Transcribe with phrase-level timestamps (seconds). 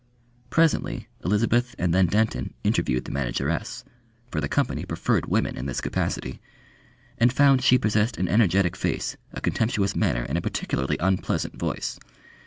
[0.49, 3.85] Presently Elizabeth and then Denton interviewed the manageress
[4.31, 6.41] for the Company preferred women in this capacity
[7.19, 11.99] and found she possessed an energetic face, a contemptuous manner, and a particularly unpleasant voice.